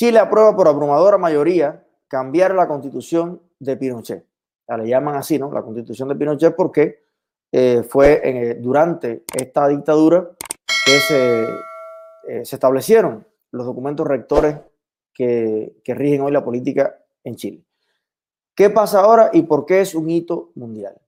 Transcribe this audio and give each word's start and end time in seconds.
Chile 0.00 0.18
aprueba 0.18 0.56
por 0.56 0.66
abrumadora 0.66 1.18
mayoría 1.18 1.86
cambiar 2.08 2.54
la 2.54 2.66
constitución 2.66 3.42
de 3.58 3.76
Pinochet. 3.76 4.24
Le 4.66 4.88
llaman 4.88 5.16
así, 5.16 5.38
¿no? 5.38 5.52
La 5.52 5.60
constitución 5.60 6.08
de 6.08 6.14
Pinochet 6.14 6.56
porque 6.56 7.04
eh, 7.52 7.82
fue 7.86 8.18
eh, 8.24 8.54
durante 8.54 9.24
esta 9.36 9.68
dictadura 9.68 10.30
que 10.86 11.00
se, 11.00 11.42
eh, 11.42 12.44
se, 12.46 12.56
establecieron 12.56 13.26
los 13.50 13.66
documentos 13.66 14.06
rectores 14.06 14.56
que, 15.12 15.76
que 15.84 15.94
rigen 15.94 16.22
hoy 16.22 16.32
la 16.32 16.42
política 16.42 16.96
en 17.22 17.36
Chile. 17.36 17.62
¿Qué 18.54 18.70
pasa 18.70 19.00
ahora 19.00 19.28
y 19.34 19.42
por 19.42 19.66
qué 19.66 19.82
es 19.82 19.94
un 19.94 20.08
hito 20.08 20.50
mundial? 20.54 20.98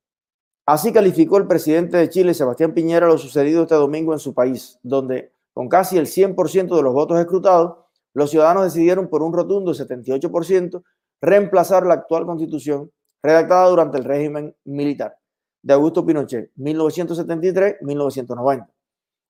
Así 0.67 0.93
calificó 0.93 1.39
el 1.39 1.47
presidente 1.47 1.97
de 1.97 2.11
Chile, 2.11 2.35
Sebastián 2.35 2.75
Piñera, 2.75 3.07
lo 3.07 3.17
sucedido 3.17 3.63
este 3.63 3.75
domingo 3.75 4.13
en 4.13 4.19
su 4.19 4.35
país, 4.35 4.79
donde 4.83 5.33
con 5.55 5.71
casi 5.71 5.97
el 5.97 6.05
100% 6.05 6.77
de 6.77 6.83
los 6.83 6.93
votos 6.93 7.19
escrutados, 7.19 7.82
los 8.15 8.31
ciudadanos 8.31 8.65
decidieron 8.65 9.09
por 9.09 9.23
un 9.23 9.33
rotundo 9.33 9.73
78% 9.73 10.83
reemplazar 11.21 11.87
la 11.87 11.95
actual 11.95 12.27
constitución 12.27 12.91
redactada 13.23 13.69
durante 13.69 13.99
el 13.99 14.05
régimen 14.05 14.57
militar 14.65 15.17
de 15.63 15.75
Augusto 15.75 16.05
Pinochet, 16.05 16.51
1973-1990. 16.57 18.69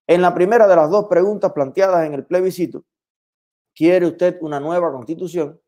En 0.06 0.22
la 0.22 0.32
primera 0.34 0.66
de 0.66 0.76
las 0.76 0.90
dos 0.90 1.04
preguntas 1.06 1.52
planteadas 1.52 2.06
en 2.06 2.14
el 2.14 2.24
plebiscito, 2.24 2.84
¿quiere 3.74 4.06
usted 4.06 4.38
una 4.40 4.58
nueva 4.58 4.90
constitución? 4.90 5.60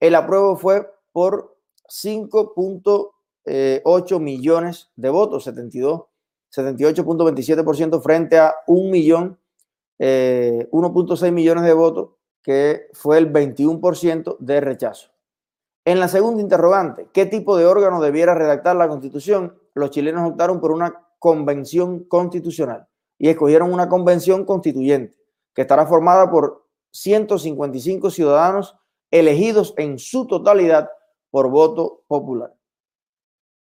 El 0.00 0.14
apruebo 0.14 0.56
fue 0.56 0.90
por 1.12 1.58
5.8 1.88 4.20
millones 4.20 4.90
de 4.96 5.10
votos, 5.10 5.44
72, 5.44 6.04
78.27% 6.50 8.02
frente 8.02 8.38
a 8.38 8.54
1 8.66 8.90
millón, 8.90 9.38
1.6 9.98 11.26
eh, 11.26 11.30
millones 11.30 11.64
de 11.64 11.74
votos, 11.74 12.12
que 12.42 12.88
fue 12.92 13.18
el 13.18 13.32
21% 13.32 14.36
de 14.38 14.60
rechazo. 14.60 15.10
En 15.84 15.98
la 16.00 16.08
segunda 16.08 16.42
interrogante, 16.42 17.08
¿qué 17.12 17.26
tipo 17.26 17.56
de 17.56 17.66
órgano 17.66 18.00
debiera 18.00 18.34
redactar 18.34 18.76
la 18.76 18.88
constitución? 18.88 19.58
Los 19.74 19.90
chilenos 19.90 20.28
optaron 20.30 20.60
por 20.60 20.72
una 20.72 21.06
convención 21.18 22.04
constitucional 22.04 22.86
y 23.18 23.28
escogieron 23.28 23.72
una 23.72 23.88
convención 23.88 24.44
constituyente 24.44 25.16
que 25.54 25.62
estará 25.62 25.86
formada 25.86 26.30
por 26.30 26.66
155 26.92 28.10
ciudadanos 28.10 28.76
elegidos 29.10 29.74
en 29.76 29.98
su 29.98 30.26
totalidad 30.26 30.90
por 31.30 31.48
voto 31.50 32.02
popular. 32.06 32.54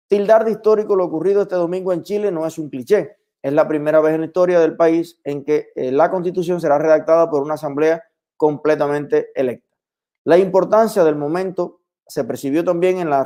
Tildar 0.08 0.44
de 0.44 0.52
histórico 0.52 0.96
lo 0.96 1.04
ocurrido 1.04 1.42
este 1.42 1.56
domingo 1.56 1.92
en 1.92 2.02
Chile 2.02 2.30
no 2.30 2.46
es 2.46 2.58
un 2.58 2.70
cliché. 2.70 3.16
Es 3.42 3.52
la 3.52 3.68
primera 3.68 4.00
vez 4.00 4.14
en 4.14 4.22
la 4.22 4.26
historia 4.26 4.58
del 4.58 4.76
país 4.76 5.20
en 5.22 5.44
que 5.44 5.68
eh, 5.76 5.92
la 5.92 6.10
constitución 6.10 6.60
será 6.60 6.78
redactada 6.78 7.30
por 7.30 7.42
una 7.42 7.54
asamblea 7.54 8.02
completamente 8.38 9.28
electa. 9.34 9.68
La 10.24 10.38
importancia 10.38 11.04
del 11.04 11.16
momento 11.16 11.82
se 12.06 12.24
percibió 12.24 12.64
también 12.64 12.98
en 12.98 13.10
la 13.10 13.22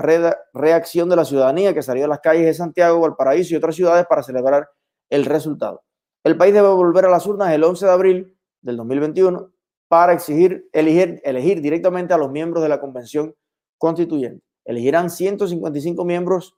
reacción 0.52 1.08
de 1.08 1.14
la 1.14 1.24
ciudadanía 1.24 1.72
que 1.72 1.82
salió 1.82 2.06
a 2.06 2.08
las 2.08 2.19
calles 2.19 2.46
de 2.46 2.54
Santiago, 2.54 2.98
Valparaíso 2.98 3.54
y 3.54 3.56
otras 3.56 3.77
ciudades 3.77 4.06
para 4.06 4.24
celebrar 4.24 4.69
el 5.08 5.24
resultado. 5.24 5.84
El 6.24 6.36
país 6.36 6.52
debe 6.52 6.69
volver 6.69 7.04
a 7.04 7.10
las 7.10 7.27
urnas 7.27 7.52
el 7.52 7.62
11 7.62 7.86
de 7.86 7.92
abril 7.92 8.38
del 8.60 8.77
2021 8.77 9.52
para 9.88 10.12
exigir, 10.12 10.69
elegir, 10.72 11.20
elegir 11.24 11.60
directamente 11.60 12.14
a 12.14 12.19
los 12.19 12.30
miembros 12.30 12.62
de 12.62 12.69
la 12.69 12.80
convención 12.80 13.34
constituyente. 13.78 14.44
Elegirán 14.64 15.10
155 15.10 16.04
miembros 16.04 16.56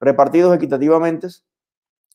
repartidos 0.00 0.54
equitativamente 0.54 1.28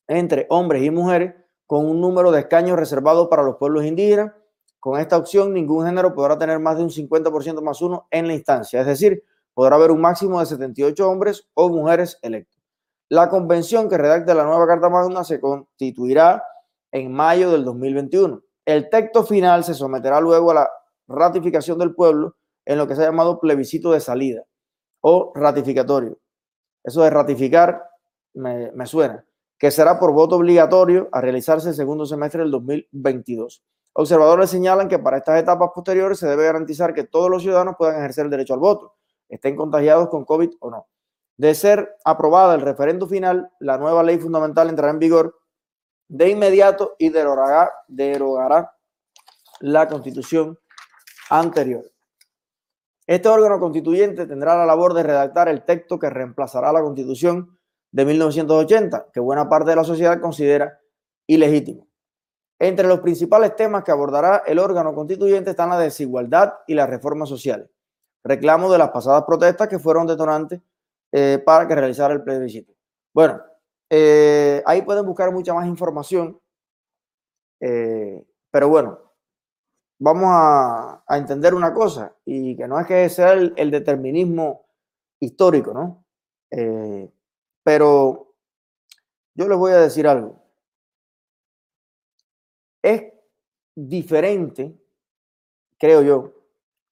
entre 0.07 0.45
hombres 0.49 0.83
y 0.83 0.91
mujeres 0.91 1.33
con 1.65 1.85
un 1.85 2.01
número 2.01 2.31
de 2.31 2.41
escaños 2.41 2.77
reservados 2.77 3.27
para 3.29 3.43
los 3.43 3.57
pueblos 3.57 3.85
indígenas. 3.85 4.33
Con 4.79 4.99
esta 4.99 5.17
opción, 5.17 5.53
ningún 5.53 5.85
género 5.85 6.13
podrá 6.13 6.37
tener 6.37 6.59
más 6.59 6.77
de 6.77 6.83
un 6.83 6.89
50% 6.89 7.61
más 7.61 7.81
uno 7.81 8.07
en 8.11 8.27
la 8.27 8.33
instancia, 8.33 8.81
es 8.81 8.87
decir, 8.87 9.23
podrá 9.53 9.75
haber 9.75 9.91
un 9.91 9.99
máximo 9.99 10.39
de 10.39 10.45
78 10.45 11.09
hombres 11.09 11.47
o 11.53 11.69
mujeres 11.69 12.17
electos. 12.21 12.59
La 13.09 13.27
convención 13.27 13.89
que 13.89 13.97
redacte 13.97 14.33
la 14.33 14.45
nueva 14.45 14.67
Carta 14.67 14.87
Magna 14.87 15.23
se 15.23 15.41
constituirá 15.41 16.43
en 16.91 17.11
mayo 17.11 17.51
del 17.51 17.65
2021. 17.65 18.41
El 18.65 18.89
texto 18.89 19.23
final 19.23 19.63
se 19.63 19.73
someterá 19.73 20.21
luego 20.21 20.51
a 20.51 20.53
la 20.53 20.69
ratificación 21.07 21.79
del 21.79 21.95
pueblo 21.95 22.37
en 22.65 22.77
lo 22.77 22.87
que 22.87 22.95
se 22.95 23.01
ha 23.01 23.05
llamado 23.05 23.39
plebiscito 23.39 23.91
de 23.91 23.99
salida 23.99 24.43
o 25.01 25.31
ratificatorio. 25.35 26.19
Eso 26.83 27.01
de 27.01 27.09
ratificar 27.09 27.83
me, 28.33 28.71
me 28.71 28.85
suena, 28.85 29.25
que 29.57 29.71
será 29.71 29.99
por 29.99 30.13
voto 30.13 30.35
obligatorio 30.35 31.09
a 31.11 31.19
realizarse 31.19 31.69
el 31.69 31.75
segundo 31.75 32.05
semestre 32.05 32.43
del 32.43 32.51
2022. 32.51 33.63
Observadores 33.93 34.49
señalan 34.49 34.87
que 34.87 34.99
para 34.99 35.17
estas 35.17 35.39
etapas 35.39 35.71
posteriores 35.73 36.19
se 36.19 36.27
debe 36.27 36.45
garantizar 36.45 36.93
que 36.93 37.03
todos 37.03 37.29
los 37.29 37.41
ciudadanos 37.41 37.75
puedan 37.77 37.97
ejercer 37.97 38.25
el 38.25 38.31
derecho 38.31 38.53
al 38.53 38.59
voto 38.59 38.95
estén 39.29 39.55
contagiados 39.55 40.09
con 40.09 40.25
COVID 40.25 40.51
o 40.59 40.71
no. 40.71 40.87
De 41.37 41.55
ser 41.55 41.95
aprobada 42.03 42.55
el 42.55 42.61
referendo 42.61 43.07
final, 43.07 43.49
la 43.59 43.77
nueva 43.77 44.03
ley 44.03 44.17
fundamental 44.17 44.67
entrará 44.67 44.91
en 44.91 44.99
vigor 44.99 45.39
de 46.09 46.29
inmediato 46.29 46.95
y 46.97 47.09
derogará, 47.09 47.71
derogará 47.87 48.75
la 49.61 49.87
constitución 49.87 50.57
anterior. 51.29 51.85
Este 53.05 53.29
órgano 53.29 53.59
constituyente 53.59 54.25
tendrá 54.25 54.57
la 54.57 54.65
labor 54.65 54.93
de 54.93 55.03
redactar 55.03 55.47
el 55.47 55.63
texto 55.63 55.97
que 55.97 56.09
reemplazará 56.09 56.73
la 56.73 56.81
constitución 56.81 57.57
de 57.91 58.05
1980, 58.05 59.07
que 59.13 59.19
buena 59.19 59.47
parte 59.47 59.71
de 59.71 59.75
la 59.77 59.83
sociedad 59.83 60.19
considera 60.19 60.79
ilegítimo. 61.25 61.88
Entre 62.59 62.87
los 62.87 62.99
principales 62.99 63.55
temas 63.55 63.83
que 63.83 63.91
abordará 63.91 64.43
el 64.45 64.59
órgano 64.59 64.93
constituyente 64.93 65.51
están 65.51 65.69
la 65.69 65.79
desigualdad 65.79 66.55
y 66.67 66.73
las 66.73 66.89
reformas 66.89 67.29
sociales 67.29 67.69
reclamo 68.23 68.71
de 68.71 68.77
las 68.77 68.89
pasadas 68.89 69.23
protestas 69.23 69.67
que 69.67 69.79
fueron 69.79 70.07
detonantes 70.07 70.61
eh, 71.11 71.41
para 71.45 71.67
que 71.67 71.75
realizara 71.75 72.13
el 72.13 72.23
plebiscito. 72.23 72.73
Bueno, 73.13 73.41
eh, 73.89 74.61
ahí 74.65 74.81
pueden 74.81 75.05
buscar 75.05 75.31
mucha 75.31 75.53
más 75.53 75.67
información, 75.67 76.39
eh, 77.59 78.23
pero 78.51 78.69
bueno, 78.69 78.99
vamos 79.99 80.29
a, 80.31 81.03
entender 81.09 81.53
una 81.53 81.73
cosa, 81.73 82.15
y 82.25 82.55
que 82.55 82.67
no 82.67 82.79
es 82.79 82.87
que 82.87 83.09
sea 83.09 83.33
el, 83.33 83.53
el 83.57 83.71
determinismo 83.71 84.65
histórico, 85.19 85.73
¿no? 85.73 86.05
pero 87.63 88.33
yo 89.35 89.47
les 89.47 89.57
voy 89.57 89.71
a 89.71 89.77
decir 89.77 90.07
algo. 90.07 90.38
Es 92.81 93.13
diferente, 93.75 94.77
creo 95.77 96.01
yo, 96.01 96.33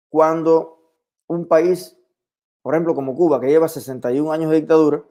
cuando 0.09 0.93
un 1.27 1.47
país, 1.47 1.97
por 2.61 2.73
ejemplo, 2.73 2.95
como 2.95 3.15
Cuba, 3.15 3.39
que 3.39 3.47
lleva 3.47 3.67
61 3.67 4.31
años 4.31 4.51
de 4.51 4.57
dictadura, 4.57 5.03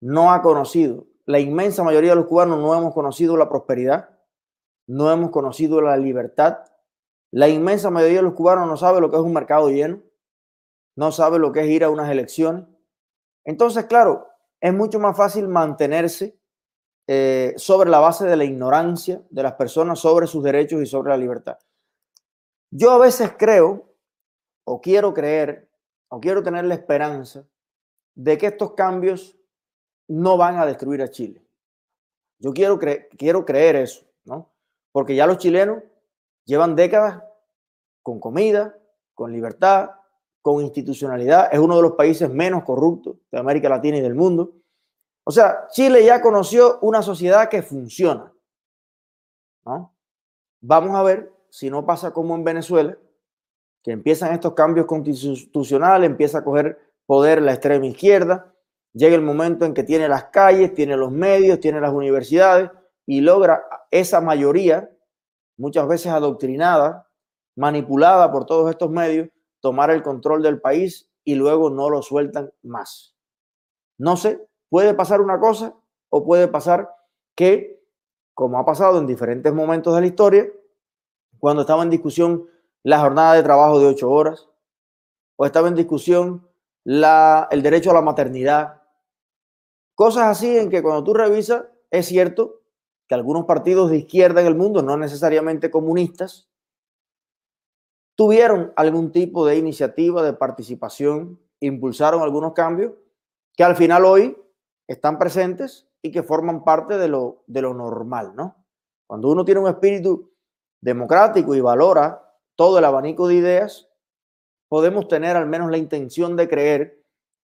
no 0.00 0.32
ha 0.32 0.42
conocido, 0.42 1.06
la 1.28 1.40
inmensa 1.40 1.84
mayoría 1.84 2.10
de 2.10 2.16
los 2.16 2.26
cubanos 2.26 2.58
no 2.58 2.74
hemos 2.74 2.94
conocido 2.94 3.36
la 3.36 3.50
prosperidad, 3.50 4.18
no 4.86 5.12
hemos 5.12 5.30
conocido 5.30 5.82
la 5.82 5.94
libertad. 5.98 6.60
La 7.30 7.48
inmensa 7.48 7.90
mayoría 7.90 8.16
de 8.16 8.22
los 8.22 8.32
cubanos 8.32 8.66
no 8.66 8.78
sabe 8.78 9.02
lo 9.02 9.10
que 9.10 9.16
es 9.16 9.22
un 9.22 9.34
mercado 9.34 9.68
lleno, 9.68 10.02
no 10.96 11.12
sabe 11.12 11.38
lo 11.38 11.52
que 11.52 11.60
es 11.60 11.66
ir 11.66 11.84
a 11.84 11.90
unas 11.90 12.10
elecciones. 12.10 12.64
Entonces, 13.44 13.84
claro, 13.84 14.26
es 14.58 14.72
mucho 14.72 14.98
más 14.98 15.18
fácil 15.18 15.48
mantenerse 15.48 16.37
eh, 17.10 17.54
sobre 17.56 17.88
la 17.88 18.00
base 18.00 18.26
de 18.26 18.36
la 18.36 18.44
ignorancia 18.44 19.22
de 19.30 19.42
las 19.42 19.54
personas 19.54 19.98
sobre 19.98 20.26
sus 20.26 20.44
derechos 20.44 20.82
y 20.82 20.86
sobre 20.86 21.08
la 21.08 21.16
libertad. 21.16 21.56
Yo 22.70 22.90
a 22.90 22.98
veces 22.98 23.32
creo 23.38 23.88
o 24.64 24.78
quiero 24.82 25.14
creer, 25.14 25.70
o 26.08 26.20
quiero 26.20 26.42
tener 26.42 26.66
la 26.66 26.74
esperanza 26.74 27.46
de 28.14 28.36
que 28.36 28.48
estos 28.48 28.74
cambios 28.74 29.34
no 30.06 30.36
van 30.36 30.58
a 30.58 30.66
destruir 30.66 31.00
a 31.00 31.10
Chile. 31.10 31.42
Yo 32.38 32.52
quiero, 32.52 32.78
quiero 33.16 33.46
creer 33.46 33.76
eso, 33.76 34.04
¿no? 34.24 34.50
Porque 34.92 35.16
ya 35.16 35.26
los 35.26 35.38
chilenos 35.38 35.82
llevan 36.44 36.76
décadas 36.76 37.22
con 38.02 38.20
comida, 38.20 38.78
con 39.14 39.32
libertad, 39.32 39.92
con 40.42 40.62
institucionalidad. 40.62 41.48
Es 41.52 41.58
uno 41.58 41.76
de 41.76 41.82
los 41.82 41.92
países 41.92 42.28
menos 42.28 42.64
corruptos 42.64 43.16
de 43.30 43.38
América 43.38 43.70
Latina 43.70 43.96
y 43.96 44.02
del 44.02 44.14
mundo. 44.14 44.52
O 45.28 45.30
sea, 45.30 45.68
Chile 45.72 46.02
ya 46.06 46.22
conoció 46.22 46.78
una 46.80 47.02
sociedad 47.02 47.50
que 47.50 47.60
funciona. 47.60 48.32
Vamos 50.62 50.96
a 50.96 51.02
ver 51.02 51.30
si 51.50 51.68
no 51.68 51.84
pasa 51.84 52.12
como 52.12 52.34
en 52.34 52.44
Venezuela, 52.44 52.96
que 53.84 53.90
empiezan 53.90 54.32
estos 54.32 54.54
cambios 54.54 54.86
constitucionales, 54.86 56.08
empieza 56.08 56.38
a 56.38 56.44
coger 56.44 56.78
poder 57.04 57.42
la 57.42 57.52
extrema 57.52 57.84
izquierda, 57.84 58.54
llega 58.94 59.16
el 59.16 59.20
momento 59.20 59.66
en 59.66 59.74
que 59.74 59.82
tiene 59.82 60.08
las 60.08 60.24
calles, 60.30 60.72
tiene 60.72 60.96
los 60.96 61.12
medios, 61.12 61.60
tiene 61.60 61.78
las 61.78 61.92
universidades 61.92 62.70
y 63.04 63.20
logra 63.20 63.62
esa 63.90 64.22
mayoría, 64.22 64.90
muchas 65.58 65.86
veces 65.86 66.10
adoctrinada, 66.10 67.06
manipulada 67.54 68.32
por 68.32 68.46
todos 68.46 68.70
estos 68.70 68.88
medios, 68.88 69.28
tomar 69.60 69.90
el 69.90 70.02
control 70.02 70.42
del 70.42 70.58
país 70.58 71.10
y 71.22 71.34
luego 71.34 71.68
no 71.68 71.90
lo 71.90 72.00
sueltan 72.00 72.50
más. 72.62 73.14
No 73.98 74.16
sé, 74.16 74.47
puede 74.68 74.94
pasar 74.94 75.20
una 75.20 75.38
cosa 75.38 75.74
o 76.10 76.24
puede 76.24 76.48
pasar 76.48 76.94
que, 77.34 77.82
como 78.34 78.58
ha 78.58 78.64
pasado 78.64 78.98
en 78.98 79.06
diferentes 79.06 79.52
momentos 79.52 79.94
de 79.94 80.00
la 80.00 80.06
historia, 80.06 80.48
cuando 81.38 81.62
estaba 81.62 81.82
en 81.82 81.90
discusión 81.90 82.48
la 82.82 83.00
jornada 83.00 83.34
de 83.34 83.42
trabajo 83.42 83.78
de 83.78 83.86
ocho 83.86 84.10
horas, 84.10 84.48
o 85.36 85.46
estaba 85.46 85.68
en 85.68 85.74
discusión 85.74 86.48
la, 86.84 87.48
el 87.50 87.62
derecho 87.62 87.90
a 87.90 87.94
la 87.94 88.02
maternidad. 88.02 88.82
Cosas 89.94 90.24
así 90.24 90.56
en 90.56 90.70
que 90.70 90.82
cuando 90.82 91.04
tú 91.04 91.14
revisas, 91.14 91.64
es 91.90 92.06
cierto 92.06 92.62
que 93.06 93.14
algunos 93.14 93.46
partidos 93.46 93.90
de 93.90 93.98
izquierda 93.98 94.40
en 94.40 94.46
el 94.46 94.54
mundo, 94.54 94.82
no 94.82 94.96
necesariamente 94.96 95.70
comunistas, 95.70 96.48
tuvieron 98.14 98.72
algún 98.76 99.12
tipo 99.12 99.46
de 99.46 99.56
iniciativa 99.56 100.22
de 100.22 100.32
participación, 100.32 101.40
impulsaron 101.60 102.22
algunos 102.22 102.52
cambios 102.52 102.92
que 103.56 103.64
al 103.64 103.76
final 103.76 104.04
hoy 104.04 104.36
están 104.88 105.18
presentes 105.18 105.86
y 106.02 106.10
que 106.10 106.22
forman 106.22 106.64
parte 106.64 106.98
de 106.98 107.08
lo, 107.08 107.44
de 107.46 107.62
lo 107.62 107.74
normal, 107.74 108.34
¿no? 108.34 108.64
Cuando 109.06 109.28
uno 109.28 109.44
tiene 109.44 109.60
un 109.60 109.68
espíritu 109.68 110.32
democrático 110.80 111.54
y 111.54 111.60
valora 111.60 112.34
todo 112.56 112.78
el 112.78 112.84
abanico 112.84 113.28
de 113.28 113.34
ideas, 113.34 113.88
podemos 114.68 115.08
tener 115.08 115.36
al 115.36 115.46
menos 115.46 115.70
la 115.70 115.78
intención 115.78 116.36
de 116.36 116.48
creer 116.48 117.04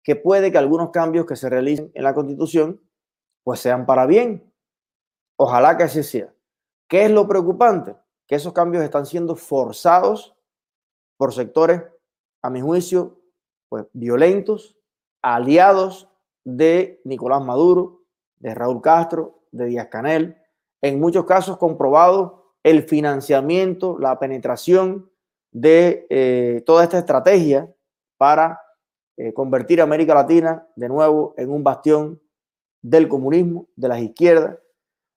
que 0.03 0.15
puede 0.15 0.51
que 0.51 0.57
algunos 0.57 0.91
cambios 0.91 1.25
que 1.25 1.35
se 1.35 1.49
realicen 1.49 1.91
en 1.93 2.03
la 2.03 2.13
Constitución 2.13 2.81
pues 3.43 3.59
sean 3.59 3.85
para 3.85 4.05
bien. 4.05 4.53
Ojalá 5.37 5.77
que 5.77 5.83
así 5.83 6.03
sea. 6.03 6.33
¿Qué 6.89 7.05
es 7.05 7.11
lo 7.11 7.27
preocupante? 7.27 7.95
Que 8.27 8.35
esos 8.35 8.53
cambios 8.53 8.83
están 8.83 9.05
siendo 9.05 9.35
forzados 9.35 10.35
por 11.17 11.33
sectores, 11.33 11.83
a 12.41 12.49
mi 12.49 12.61
juicio, 12.61 13.19
pues 13.69 13.85
violentos, 13.93 14.77
aliados 15.21 16.07
de 16.47 17.01
Nicolás 17.03 17.43
Maduro, 17.43 18.03
de 18.39 18.55
Raúl 18.55 18.81
Castro, 18.81 19.43
de 19.51 19.65
Díaz 19.65 19.89
Canel, 19.89 20.37
en 20.81 20.97
muchos 20.97 21.25
casos 21.25 21.57
comprobado 21.57 22.53
el 22.63 22.83
financiamiento, 22.83 23.97
la 23.99 24.17
penetración 24.17 25.11
de 25.51 26.07
eh, 26.09 26.63
toda 26.65 26.85
esta 26.85 26.99
estrategia 26.99 27.69
para 28.15 28.61
eh, 29.17 29.33
convertir 29.33 29.81
a 29.81 29.83
América 29.83 30.13
Latina 30.13 30.65
de 30.77 30.87
nuevo 30.87 31.33
en 31.35 31.51
un 31.51 31.65
bastión 31.65 32.21
del 32.81 33.09
comunismo, 33.09 33.67
de 33.75 33.89
las 33.89 33.99
izquierdas. 33.99 34.57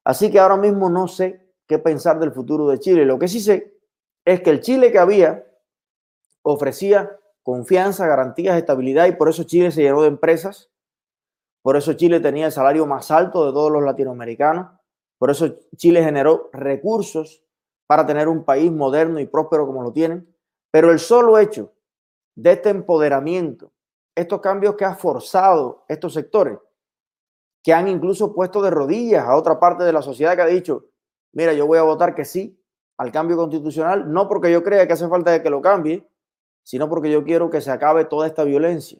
Así 0.02 0.32
que 0.32 0.40
ahora 0.40 0.56
mismo 0.56 0.90
no 0.90 1.06
sé 1.06 1.46
qué 1.68 1.78
pensar 1.78 2.18
del 2.18 2.32
futuro 2.32 2.66
de 2.66 2.80
Chile. 2.80 3.04
Lo 3.04 3.20
que 3.20 3.28
sí 3.28 3.38
sé 3.38 3.78
es 4.24 4.40
que 4.40 4.50
el 4.50 4.62
Chile 4.62 4.90
que 4.90 4.98
había 4.98 5.46
ofrecía 6.42 7.16
confianza, 7.44 8.08
garantías, 8.08 8.58
estabilidad 8.58 9.06
y 9.06 9.12
por 9.12 9.28
eso 9.28 9.44
Chile 9.44 9.70
se 9.70 9.82
llenó 9.82 10.02
de 10.02 10.08
empresas. 10.08 10.70
Por 11.62 11.76
eso 11.76 11.92
Chile 11.92 12.20
tenía 12.20 12.46
el 12.46 12.52
salario 12.52 12.86
más 12.86 13.10
alto 13.10 13.46
de 13.46 13.52
todos 13.52 13.70
los 13.70 13.82
latinoamericanos. 13.82 14.68
Por 15.18 15.30
eso 15.30 15.58
Chile 15.76 16.02
generó 16.02 16.48
recursos 16.52 17.44
para 17.86 18.06
tener 18.06 18.28
un 18.28 18.44
país 18.44 18.72
moderno 18.72 19.20
y 19.20 19.26
próspero 19.26 19.66
como 19.66 19.82
lo 19.82 19.92
tienen. 19.92 20.34
Pero 20.70 20.90
el 20.90 20.98
solo 20.98 21.38
hecho 21.38 21.72
de 22.34 22.52
este 22.52 22.70
empoderamiento, 22.70 23.72
estos 24.14 24.40
cambios 24.40 24.76
que 24.76 24.84
ha 24.84 24.94
forzado 24.94 25.84
estos 25.88 26.14
sectores, 26.14 26.58
que 27.62 27.74
han 27.74 27.88
incluso 27.88 28.34
puesto 28.34 28.62
de 28.62 28.70
rodillas 28.70 29.26
a 29.26 29.36
otra 29.36 29.60
parte 29.60 29.84
de 29.84 29.92
la 29.92 30.00
sociedad 30.00 30.34
que 30.36 30.42
ha 30.42 30.46
dicho, 30.46 30.86
mira, 31.32 31.52
yo 31.52 31.66
voy 31.66 31.78
a 31.78 31.82
votar 31.82 32.14
que 32.14 32.24
sí 32.24 32.58
al 32.96 33.12
cambio 33.12 33.36
constitucional, 33.36 34.10
no 34.10 34.28
porque 34.28 34.52
yo 34.52 34.62
crea 34.62 34.86
que 34.86 34.92
hace 34.92 35.08
falta 35.08 35.42
que 35.42 35.50
lo 35.50 35.60
cambie, 35.60 36.06
sino 36.62 36.88
porque 36.88 37.10
yo 37.10 37.24
quiero 37.24 37.50
que 37.50 37.60
se 37.60 37.70
acabe 37.70 38.04
toda 38.04 38.26
esta 38.26 38.44
violencia, 38.44 38.98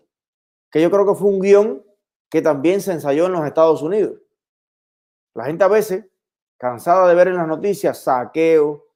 que 0.71 0.81
yo 0.81 0.91
creo 0.91 1.07
que 1.07 1.15
fue 1.15 1.29
un 1.29 1.41
guion 1.41 1.85
que 2.31 2.41
también 2.41 2.81
se 2.81 2.93
ensayó 2.93 3.27
en 3.27 3.33
los 3.33 3.45
Estados 3.45 3.83
Unidos. 3.83 4.19
La 5.35 5.45
gente 5.45 5.65
a 5.65 5.69
veces, 5.69 6.07
cansada 6.57 7.09
de 7.09 7.15
ver 7.15 7.29
en 7.29 7.37
las 7.37 7.49
noticias 7.49 8.03
saqueo, 8.03 8.87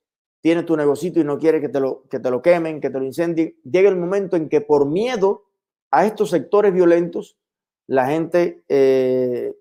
tiene 0.41 0.63
tu 0.63 0.77
negocito 0.77 1.21
y 1.21 1.25
no 1.25 1.39
quiere 1.39 1.61
que 1.61 1.69
te 1.69 1.81
lo, 1.81 2.05
que 2.09 2.21
te 2.21 2.31
lo 2.31 2.43
quemen, 2.43 2.81
que 2.81 2.91
te 2.91 2.99
lo 2.99 3.05
incendien, 3.05 3.57
llega 3.65 3.89
el 3.89 3.97
momento 3.97 4.37
en 4.37 4.49
que 4.49 4.61
por 4.61 4.87
miedo 4.87 5.47
a 5.91 6.05
estos 6.05 6.31
sectores 6.31 6.73
violentos, 6.73 7.39
la 7.87 8.07
gente 8.07 8.63
eh, 8.69 9.55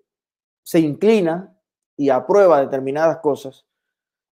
se 0.62 0.80
inclina 0.80 1.56
y 1.96 2.10
aprueba 2.10 2.60
determinadas 2.60 3.18
cosas 3.18 3.66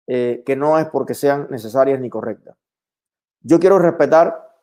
eh, 0.07 0.43
que 0.45 0.55
no 0.55 0.79
es 0.79 0.87
porque 0.87 1.13
sean 1.13 1.47
necesarias 1.51 1.99
ni 1.99 2.09
correctas. 2.09 2.57
Yo 3.41 3.59
quiero 3.59 3.77
respetar 3.77 4.57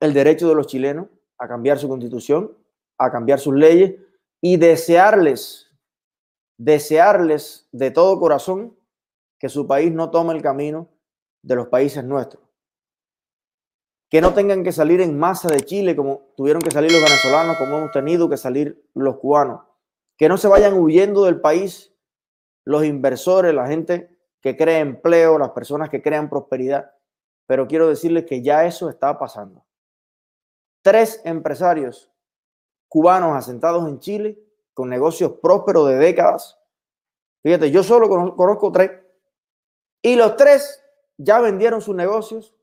el 0.00 0.12
derecho 0.12 0.48
de 0.48 0.54
los 0.54 0.66
chilenos 0.66 1.06
a 1.38 1.46
cambiar 1.46 1.78
su 1.78 1.88
constitución, 1.88 2.56
a 3.04 3.12
cambiar 3.12 3.38
sus 3.38 3.54
leyes 3.54 3.94
y 4.40 4.56
desearles, 4.56 5.70
desearles 6.58 7.68
de 7.72 7.90
todo 7.90 8.18
corazón 8.18 8.76
que 9.38 9.48
su 9.48 9.66
país 9.66 9.92
no 9.92 10.10
tome 10.10 10.34
el 10.34 10.42
camino 10.42 10.88
de 11.42 11.56
los 11.56 11.68
países 11.68 12.04
nuestros. 12.04 12.42
Que 14.10 14.20
no 14.20 14.32
tengan 14.34 14.62
que 14.62 14.72
salir 14.72 15.00
en 15.00 15.18
masa 15.18 15.48
de 15.48 15.60
Chile 15.60 15.96
como 15.96 16.32
tuvieron 16.36 16.62
que 16.62 16.70
salir 16.70 16.92
los 16.92 17.02
venezolanos, 17.02 17.56
como 17.56 17.78
hemos 17.78 17.92
tenido 17.92 18.28
que 18.28 18.36
salir 18.36 18.88
los 18.94 19.18
cubanos. 19.18 19.62
Que 20.16 20.28
no 20.28 20.36
se 20.36 20.48
vayan 20.48 20.74
huyendo 20.74 21.24
del 21.24 21.40
país 21.40 21.92
los 22.64 22.84
inversores, 22.84 23.54
la 23.54 23.66
gente 23.66 24.16
que 24.40 24.56
crea 24.56 24.78
empleo, 24.78 25.38
las 25.38 25.50
personas 25.50 25.90
que 25.90 26.02
crean 26.02 26.30
prosperidad. 26.30 26.92
Pero 27.46 27.66
quiero 27.66 27.88
decirles 27.88 28.24
que 28.24 28.42
ya 28.42 28.64
eso 28.66 28.88
está 28.88 29.18
pasando 29.18 29.64
tres 30.84 31.22
empresarios 31.24 32.12
cubanos 32.94 33.36
asentados 33.36 33.88
en 33.88 33.98
Chile 33.98 34.40
con 34.72 34.88
negocios 34.88 35.32
prósperos 35.42 35.88
de 35.88 35.96
décadas. 35.96 36.56
Fíjate, 37.42 37.72
yo 37.72 37.82
solo 37.82 38.08
conozco 38.36 38.70
tres. 38.70 38.92
Y 40.00 40.14
los 40.14 40.36
tres 40.36 40.80
ya 41.18 41.40
vendieron 41.40 41.80
sus 41.80 41.96
negocios 41.96 42.54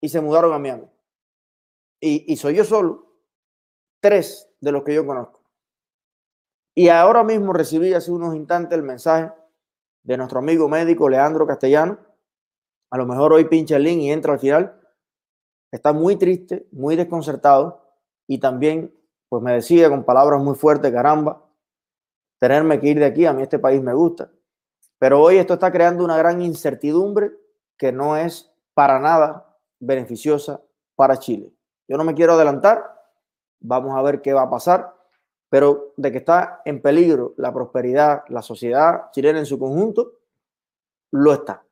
y 0.00 0.08
se 0.08 0.20
mudaron 0.20 0.52
a 0.52 0.58
Miami. 0.58 0.90
Y, 2.00 2.32
y 2.32 2.36
soy 2.36 2.56
yo 2.56 2.64
solo. 2.64 3.06
Tres 4.00 4.50
de 4.60 4.72
los 4.72 4.82
que 4.82 4.92
yo 4.92 5.06
conozco. 5.06 5.40
Y 6.74 6.88
ahora 6.88 7.22
mismo 7.22 7.52
recibí 7.52 7.94
hace 7.94 8.10
unos 8.10 8.34
instantes 8.34 8.76
el 8.76 8.82
mensaje 8.82 9.30
de 10.02 10.16
nuestro 10.16 10.40
amigo 10.40 10.68
médico 10.68 11.08
Leandro 11.08 11.46
Castellano. 11.46 11.96
A 12.90 12.98
lo 12.98 13.06
mejor 13.06 13.34
hoy 13.34 13.44
pincha 13.44 13.76
el 13.76 13.84
link 13.84 14.00
y 14.00 14.10
entra 14.10 14.32
al 14.32 14.40
final 14.40 14.80
está 15.70 15.92
muy 15.92 16.16
triste, 16.16 16.66
muy 16.72 16.96
desconcertado 16.96 17.84
y 18.26 18.38
también 18.38 18.92
pues 19.28 19.42
me 19.42 19.52
decía 19.52 19.88
con 19.88 20.04
palabras 20.04 20.40
muy 20.40 20.54
fuertes, 20.54 20.92
caramba, 20.92 21.42
tenerme 22.38 22.80
que 22.80 22.88
ir 22.88 22.98
de 22.98 23.06
aquí, 23.06 23.26
a 23.26 23.32
mí 23.32 23.42
este 23.42 23.58
país 23.58 23.82
me 23.82 23.94
gusta. 23.94 24.30
Pero 24.98 25.20
hoy 25.20 25.36
esto 25.38 25.54
está 25.54 25.70
creando 25.70 26.04
una 26.04 26.16
gran 26.16 26.40
incertidumbre 26.40 27.32
que 27.76 27.92
no 27.92 28.16
es 28.16 28.50
para 28.74 28.98
nada 28.98 29.56
beneficiosa 29.78 30.60
para 30.94 31.18
Chile. 31.18 31.52
Yo 31.88 31.96
no 31.96 32.04
me 32.04 32.14
quiero 32.14 32.32
adelantar, 32.32 32.84
vamos 33.60 33.96
a 33.96 34.02
ver 34.02 34.22
qué 34.22 34.32
va 34.32 34.42
a 34.42 34.50
pasar, 34.50 34.94
pero 35.48 35.92
de 35.96 36.10
que 36.10 36.18
está 36.18 36.62
en 36.64 36.80
peligro 36.80 37.34
la 37.36 37.52
prosperidad, 37.52 38.24
la 38.28 38.42
sociedad 38.42 39.10
chilena 39.12 39.38
en 39.38 39.46
su 39.46 39.58
conjunto, 39.58 40.12
lo 41.12 41.32
está. 41.32 41.65